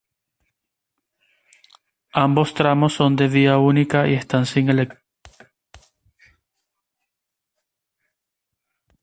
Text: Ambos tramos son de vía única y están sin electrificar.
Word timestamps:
Ambos 2.25 2.55
tramos 2.55 2.93
son 2.97 3.11
de 3.19 3.27
vía 3.35 3.55
única 3.71 3.99
y 4.11 4.15
están 4.15 4.47
sin 4.47 4.67
electrificar. 4.71 5.51